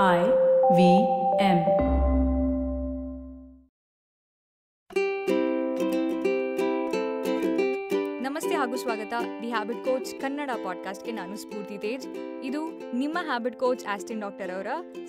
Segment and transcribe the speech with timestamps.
[0.00, 1.56] V M.
[8.20, 9.12] ನಮಸ್ತೆ ಹಾಗೂ ಸ್ವಾಗತ.
[9.42, 12.08] ದಿ ಹ್ಯಾಬಿಟ್ ಕೋಚ್ ಕನ್ನಡ ಪಾಡ್ಕಾಸ್ಟ್ಗೆ ನಾನು ಸ್ಫೂರ್ತಿ ತೇಜ್.
[12.44, 14.66] ಇದು ನಿಮ್ಮ ಹ್ಯಾಬಿಟ್ ಕೋಚ್ ಆಸ್ಟಿನ್ ಡಾಕ್ಟರ್ ಅವರ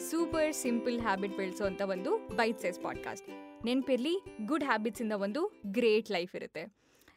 [0.10, 3.30] ಸೂಪರ್ ಸಿಂಪಲ್ ಹ್ಯಾಬಿಟ್ ಬೆಳೆಸೋಂಥ ಒಂದು ಬೈಟ್ ಸೈಸ್ ಪಾಡ್ಕಾಸ್ಟ್.
[3.66, 6.74] ನೆನಪಿರಲಿ, ಗುಡ್ ಹ್ಯಾಬಿಟ್ಸಿಂದ ಒಂದು ಗ್ರೇಟ್ ಲೈಫ್ ಇರುತ್ತೆ.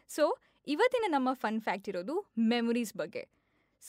[0.08, 3.36] ಸೊ, ಇವತ್ತಿನ ನಮ್ಮ ಫನ್ ಫ್ಯಾಕ್ಟ್ ಇರೋದು ಮೆಮೊರೀಸ್ ಬಗ್ಗೆ.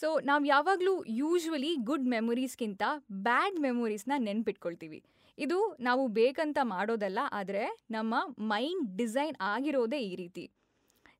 [0.00, 2.82] ಸೊ ನಾವು ಯಾವಾಗಲೂ ಯೂಶ್ವಲಿ ಗುಡ್ ಮೆಮೊರೀಸ್ಗಿಂತ
[3.26, 5.00] ಬ್ಯಾಡ್ ಮೆಮೊರೀಸ್ನ ನೆನ್ಪಿಟ್ಕೊಳ್ತೀವಿ.
[5.38, 7.64] ಇದು ನಾವು ಬೇಕಂತ ಮಾಡೋದಲ್ಲ, ಆದರೆ
[7.96, 8.14] ನಮ್ಮ
[8.52, 10.44] ಮೈಂಡ್ ಡಿಸೈನ್ ಆಗಿರೋದೇ ಈ ರೀತಿ.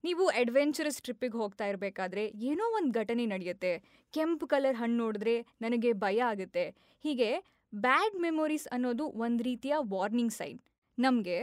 [0.06, 3.72] ನೀವು ಅಡ್ವೆಂಚರಸ್ ಟ್ರಿಪ್ಪಿಗೆ ಹೋಗ್ತಾ ಇರಬೇಕಾದ್ರೆ ಏನೋ ಒಂದು ಘಟನೆ ನಡೆಯುತ್ತೆ.
[4.14, 6.64] ಕೆಂಪು ಕಲರ್ ಹಣ್ಣು ನೋಡಿದ್ರೆ ನನಗೆ ಭಯ ಆಗುತ್ತೆ.
[7.04, 7.30] ಹೀಗೆ
[7.72, 10.60] ಬ್ಯಾಡ್ ಮೆಮೊರೀಸ್ ಅನ್ನೋದು ಒಂದು ರೀತಿಯ ವಾರ್ನಿಂಗ್ ಸೈನ್
[10.98, 11.38] ನಮಗೆ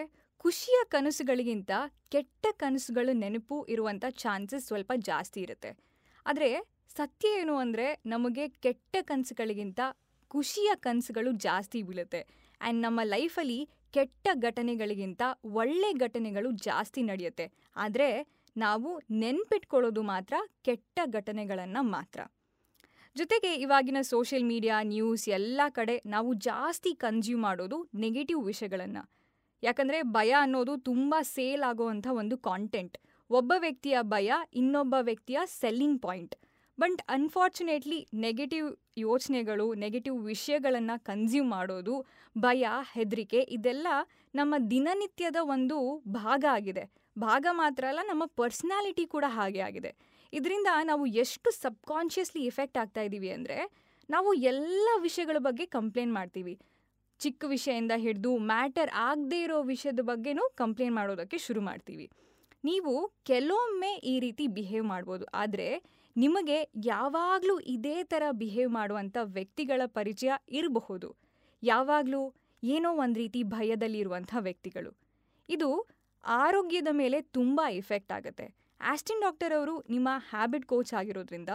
[0.46, 1.72] ಖುಷಿಯ ಕನಸುಗಳಿಗಿಂತ
[2.14, 5.72] ಕೆಟ್ಟ ಕನಸುಗಳು ನೆನಪು ಇರುವಂಥ ಚಾನ್ಸಸ್ ಸ್ವಲ್ಪ ಜಾಸ್ತಿ ಇರುತ್ತೆ.
[6.26, 6.50] ಆದರೆ
[6.90, 9.80] ಸತ್ಯ ಏನು ಅಂದರೆ ನಮಗೆ ಕೆಟ್ಟ ಕನಸುಗಳಿಗಿಂತ
[10.32, 12.22] ಖುಷಿಯ ಕನಸುಗಳು ಜಾಸ್ತಿ ಬೀಳುತ್ತೆ.
[12.62, 13.60] ಆ್ಯಂಡ್ ನಮ್ಮ ಲೈಫಲ್ಲಿ
[13.94, 17.46] ಕೆಟ್ಟ ಘಟನೆಗಳಿಗಿಂತ ಒಳ್ಳೆ ಘಟನೆಗಳು ಜಾಸ್ತಿ ನಡೆಯುತ್ತೆ.
[17.76, 18.10] ಆದರೆ
[18.58, 22.20] ನಾವು ನೆನ್ಪಿಟ್ಕೊಳ್ಳೋದು ಮಾತ್ರ ಕೆಟ್ಟ ಘಟನೆಗಳನ್ನು ಮಾತ್ರ.
[23.16, 29.04] ಜೊತೆಗೆ ಇವಾಗಿನ ಸೋಷಿಯಲ್ ಮೀಡಿಯಾ ನ್ಯೂಸ್ ಎಲ್ಲ ಕಡೆ ನಾವು ಜಾಸ್ತಿ ಕನ್ಸ್ಯೂಮ್ ಮಾಡೋದು ನೆಗೆಟಿವ್ ವಿಷಯಗಳನ್ನು.
[29.64, 32.98] ಯಾಕಂದರೆ ಭಯ ಅನ್ನೋದು ತುಂಬ ಸೇಲ್ ಆಗೋವಂಥ ಒಂದು ಕಾಂಟೆಂಟ್
[33.30, 36.36] ಒಬ್ಬ ವ್ಯಕ್ತಿಯ ಭಯ ಇನ್ನೊಬ್ಬ ವ್ಯಕ್ತಿಯ selling point
[36.80, 42.06] but unfortunately negative ಯೋಚನೆಗಳು ನೆಗೆಟಿವ್ ವಿಷಯಗಳನ್ನು ಕನ್ಸ್ಯೂಮ್ ಮಾಡೋದು,
[42.38, 43.88] ಭಯ, ಹೆದರಿಕೆ, ಇದೆಲ್ಲ
[44.36, 46.84] ನಮ್ಮ ದಿನನಿತ್ಯದ ಒಂದು ಭಾಗ ಆಗಿದೆ.
[47.20, 49.92] ಭಾಗ ಮಾತ್ರ ಅಲ್ಲ, ನಮ್ಮ ಪರ್ಸ್ನಾಲಿಟಿ ಕೂಡ ಹಾಗೆ ಆಗಿದೆ.
[50.34, 53.58] ಇದರಿಂದ ನಾವು ಎಷ್ಟು ಸಬ್ಕಾನ್ಷಿಯಸ್ಲಿ ಎಫೆಕ್ಟ್ ಆಗ್ತಾ ಇದ್ದೀವಿ ಅಂದರೆ,
[54.10, 56.60] ನಾವು ಎಲ್ಲ ವಿಷಯಗಳ ಬಗ್ಗೆ ಕಂಪ್ಲೇಂಟ್ ಮಾಡ್ತೀವಿ.
[57.20, 62.06] ಚಿಕ್ಕ ವಿಷಯದಿಂದ ಹಿಡಿದು ಮ್ಯಾಟರ್ ಆಗದೇ ಇರೋ ವಿಷಯದ ಬಗ್ಗೆನೂ ಕಂಪ್ಲೇಂಟ್ ಮಾಡೋದಕ್ಕೆ ಶುರು ಮಾಡ್ತೀವಿ.
[62.68, 62.94] ನೀವು
[63.30, 65.26] ಕೆಲವೊಮ್ಮೆ ಈ ರೀತಿ ಬಿಹೇವ್ ಮಾಡ್ಬೋದು.
[65.42, 65.68] ಆದರೆ
[66.16, 66.58] ನಿಮಗೆ
[66.90, 71.08] ಯಾವಾಗಲೂ ಇದೇ ಥರ ಬಿಹೇವ್ ಮಾಡುವಂಥ ವ್ಯಕ್ತಿಗಳ ಪರಿಚಯ ಇರಬಹುದು.
[71.64, 72.22] ಯಾವಾಗಲೂ
[72.64, 74.92] ಏನೋ ಒಂದು ರೀತಿ ಭಯದಲ್ಲಿರುವಂಥ ವ್ಯಕ್ತಿಗಳು.
[75.50, 75.70] ಇದು
[76.24, 78.46] ಆರೋಗ್ಯದ ಮೇಲೆ ತುಂಬ ಇಫೆಕ್ಟ್ ಆಗುತ್ತೆ.
[78.82, 81.52] ಆಸ್ಟಿನ್ ಡಾಕ್ಟರ್ ಅವರು ನಿಮ್ಮ ಹ್ಯಾಬಿಟ್ ಕೋಚ್ ಆಗಿರೋದ್ರಿಂದ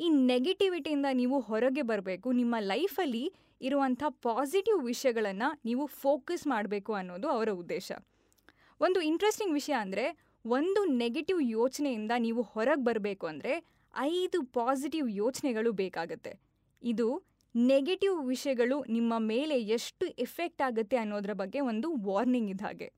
[0.00, 3.24] ಈ ನೆಗೆಟಿವಿಟಿಯಿಂದ ನೀವು ಹೊರಗೆ ಬರಬೇಕು, ನಿಮ್ಮ ಲೈಫಲ್ಲಿ
[3.60, 7.88] ಇರುವಂಥ ಪಾಸಿಟಿವ್ ವಿಷಯಗಳನ್ನು ನೀವು ಫೋಕಸ್ ಮಾಡಬೇಕು ಅನ್ನೋದು ಅವರ ಉದ್ದೇಶ.
[8.80, 10.04] ಒಂದು ಇಂಟ್ರೆಸ್ಟಿಂಗ್ ವಿಷಯ ಅಂದರೆ
[10.44, 13.54] ಒಂದು ನೆಗೆಟಿವ್ ಯೋಚನೆಯಿಂದ ನೀವು ಹೊರಗೆ ಬರಬೇಕು ಅಂದರೆ
[13.94, 16.32] ಐದು ಪಾಸಿಟಿವ್ ಯೋಚನೆಗಳು ಬೇಕಾಗುತ್ತೆ.
[16.82, 22.92] ಇದು ನೆಗೆಟಿವ್ ವಿಷಯಗಳು ನಿಮ್ಮ ಮೇಲೆ ಎಷ್ಟು ಎಫೆಕ್ಟ್ ಆಗುತ್ತೆ ಅನ್ನೋದ್ರ ಬಗ್ಗೆ ಒಂದು ವಾರ್ನಿಂಗ್ ಇದ್ದ ಹಾಗೆ.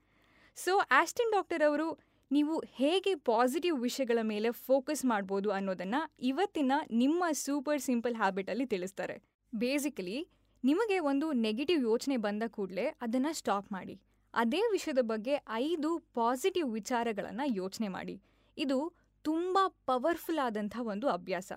[0.56, 1.98] ಸೊ ಆಸ್ಟಿನ್ ಡಾಕ್ಟರ್ ಅವರು
[2.32, 9.16] ನೀವು ಹೇಗೆ ಪಾಸಿಟಿವ್ ವಿಷಯಗಳ ಮೇಲೆ ಫೋಕಸ್ ಮಾಡ್ಬೋದು ಅನ್ನೋದನ್ನು ಇವತ್ತಿನ ನಿಮ್ಮ ಸೂಪರ್ ಸಿಂಪಲ್ ಹ್ಯಾಬಿಟಲ್ಲಿ ತಿಳಿಸ್ತಾರೆ.
[9.52, 10.18] ಬೇಸಿಕಲಿ
[10.64, 14.00] ನಿಮಗೆ ಒಂದು ನೆಗೆಟಿವ್ ಯೋಚನೆ ಬಂದ ಕೂಡಲೇ ಅದನ್ನು ಸ್ಟಾಪ್ ಮಾಡಿ.
[14.34, 15.34] ಅದೇ ವಿಷಯದ ಬಗ್ಗೆ
[15.66, 18.16] ಐದು ಪಾಸಿಟಿವ್ ವಿಚಾರಗಳನ್ನು ಯೋಚನೆ ಮಾಡಿ.
[18.56, 18.78] ಇದು
[19.24, 19.58] ತುಂಬ
[19.90, 21.52] ಪವರ್ಫುಲ್ ಆದಂಥ ಒಂದು ಅಭ್ಯಾಸ.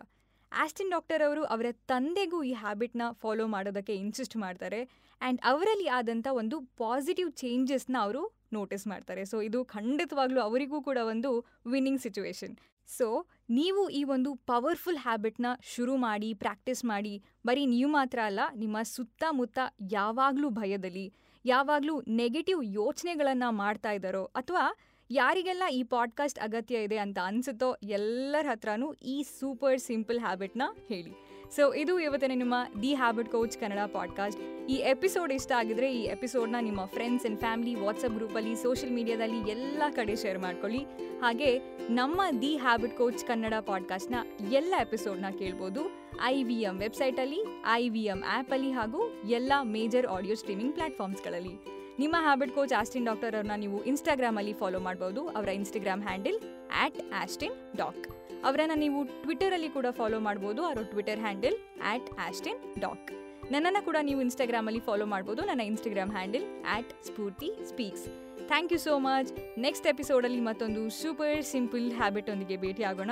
[0.51, 4.81] ಆಸ್ಟಿನ್ ಡಾಕ್ಟರ್ ಅವರು ಅವರ ತಂದೆಗೂ ಈ ಹ್ಯಾಬಿಟ್ನ ಫಾಲೋ ಮಾಡೋದಕ್ಕೆ ಇನ್ಸಿಸ್ಟ್ ಮಾಡ್ತಾರೆ
[5.21, 8.21] ಆ್ಯಂಡ್ ಅವರಲ್ಲಿ ಆದಂಥ ಒಂದು ಪಾಸಿಟಿವ್ ಚೇಂಜಸ್ನ ಅವರು
[8.57, 9.21] ನೋಟಿಸ್ ಮಾಡ್ತಾರೆ.
[9.31, 11.29] ಸೊ ಇದು ಖಂಡಿತವಾಗ್ಲೂ ಅವರಿಗೂ ಕೂಡ ಒಂದು
[11.73, 12.53] ವಿನ್ನಿಂಗ್ ಸಿಚುವೇಶನ್
[12.89, 13.07] ಸೊ
[13.49, 17.13] ನೀವು ಈ ಒಂದು ಪವರ್ಫುಲ್ ಹ್ಯಾಬಿಟ್ನ ಶುರು ಮಾಡಿ ಪ್ರಾಕ್ಟೀಸ್ ಮಾಡಿ,
[17.45, 19.59] ಬರೀ ನೀವು ಮಾತ್ರ ಅಲ್ಲ, ನಿಮ್ಮ ಸುತ್ತಮುತ್ತ
[19.91, 21.05] ಯಾವಾಗಲೂ ಭಯದಲ್ಲಿ
[21.45, 24.75] ಯಾವಾಗಲೂ ನೆಗೆಟಿವ್ ಯೋಚನೆಗಳನ್ನು ಮಾಡ್ತಾ ಇದ್ದಾರೋ ಅಥವಾ
[25.11, 31.32] ಯಾರಿಗೆಲ್ಲ ಈ ಪಾಡ್ಕಾಸ್ಟ್ ಅಗತ್ಯ ಇದೆ ಅಂತ ಅನಿಸುತ್ತೋ ಎಲ್ಲರ ಹತ್ರನೂ ಈ ಸೂಪರ್ ಸಿಂಪಲ್ ಹ್ಯಾಬಿಟ್ನ ಹೇಳಿ.
[31.51, 36.55] ಸೊ ಇದು ಇವತ್ತಿನ ನಿಮ್ಮ the habit coach Kannada podcast ಈ ಎಪಿಸೋಡ್ ಇಷ್ಟ ಆಗಿದ್ರೆ ಈ ಎಪಿಸೋಡ್ನ
[36.61, 40.79] ನಿಮ್ಮ ಫ್ರೆಂಡ್ಸ್ ಅಂಡ್ ಫ್ಯಾಮಿಲಿ ವಾಟ್ಸಪ್ ಗ್ರೂಪಲ್ಲಿ ಸೋಷಿಯಲ್ ಮೀಡಿಯಾದಲ್ಲಿ ಎಲ್ಲ ಕಡೆ ಶೇರ್ ಮಾಡ್ಕೊಳ್ಳಿ.
[41.21, 41.59] ಹಾಗೆ
[41.89, 44.15] ನಮ್ಮ ದಿ ಹ್ಯಾಬಿಟ್ ಕೋಚ್ ಕನ್ನಡ ಪಾಡ್ಕಾಸ್ಟ್ನ
[44.51, 45.79] ಎಲ್ಲ ಎಪಿಸೋಡ್ನ ಕೇಳ್ಬೋದು.
[46.23, 47.39] ಐ ವಿ ಎಂ ವೆಬ್ಸೈಟಲ್ಲಿ
[47.71, 53.35] ಐ ವಿ ಎಂ ಆ್ಯಪಲ್ಲಿ ಹಾಗೂ ಎಲ್ಲ ಮೇಜರ್ ಆಡಿಯೋ ಸ್ಟ್ರೀಮಿಂಗ್ ಪ್ಲಾಟ್ಫಾರ್ಮ್ಸ್ಗಳಲ್ಲಿ ನಿಮ್ಮ ಹ್ಯಾಬಿಟ್ ಕೋಚ್ ಆಸ್ಟಿನ್ ಡಾಕ್ಟರ್
[53.37, 55.21] ಅವ್ರನ್ನ ನೀವು ಇನ್ಸ್ಟಾಗ್ರಾಮಲ್ಲಿ ಫಾಲೋ ಮಾಡ್ಬೋದು.
[55.37, 56.37] ಅವರ Instagram handle
[56.83, 58.05] at Austin doc
[58.47, 60.61] ಅವರನ್ನು ನೀವು ಟ್ವಿಟರಲ್ಲಿ ಕೂಡ ಫಾಲೋ ಮಾಡ್ಬೋದು.
[60.69, 61.57] ಅವರ Twitter handle
[61.91, 63.11] at Austin doc
[63.51, 65.41] ನನ್ನನ್ನು ಕೂಡ ನೀವು ಇನ್ಸ್ಟಾಗ್ರಾಮಲ್ಲಿ ಫಾಲೋ ಮಾಡ್ಬೋದು.
[65.45, 66.45] ನನ್ನ Instagram handle
[66.75, 68.05] at Spoorthi speaks
[68.51, 73.11] thank you so much next ಎಪಿಸೋಡಲ್ಲಿ ಮತ್ತೊಂದು ಸೂಪರ್ ಸಿಂಪಲ್ ಹ್ಯಾಬಿಟ್ ಒಂದಿಗೆ ಭೇಟಿ ಆಗೋಣ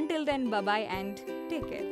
[0.00, 1.88] until then bye and take care